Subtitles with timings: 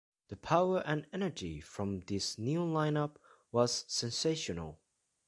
[0.29, 3.17] The power and energy from this new lineup
[3.51, 4.79] was sensational.